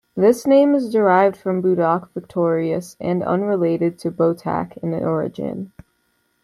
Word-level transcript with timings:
This 0.15 0.47
name 0.47 0.73
is 0.73 0.91
derived 0.91 1.37
from 1.37 1.61
"buadhach" 1.61 2.09
"victorious" 2.15 2.97
and 2.99 3.21
unrelated 3.21 3.99
to 3.99 4.09
"botach" 4.09 4.75
in 4.77 4.95
origin. 4.95 5.73